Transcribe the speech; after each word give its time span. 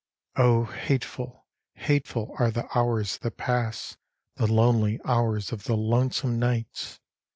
Oh, 0.35 0.63
hateful, 0.65 1.45
hateful 1.75 2.33
are 2.39 2.49
the 2.49 2.67
hours 2.75 3.19
that 3.19 3.37
pass, 3.37 3.97
The 4.35 4.51
lonely 4.51 4.99
hours 5.05 5.51
of 5.51 5.65
the 5.65 5.77
lonesome 5.77 6.39
nights! 6.39 6.99